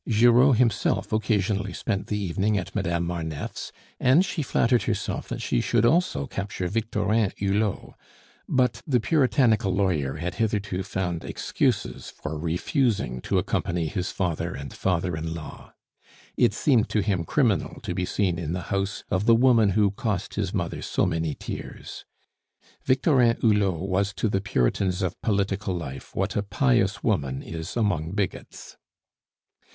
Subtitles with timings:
[0.09, 5.61] Giraud himself occasionally spent the evening at Madame Marneffe's, and she flattered herself that she
[5.61, 7.93] should also capture Victorin Hulot;
[8.49, 14.73] but the puritanical lawyer had hitherto found excuses for refusing to accompany his father and
[14.73, 15.71] father in law.
[16.35, 19.91] It seemed to him criminal to be seen in the house of the woman who
[19.91, 22.05] cost his mother so many tears.
[22.83, 28.13] Victorin Hulot was to the puritans of political life what a pious woman is among
[28.13, 28.77] bigots.